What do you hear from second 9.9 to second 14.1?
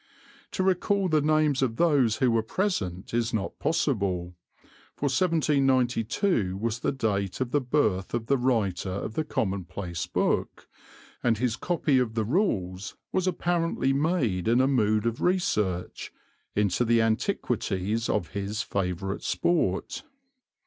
book, and his copy of the rules was apparently